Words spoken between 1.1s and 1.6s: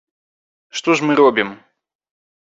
робім?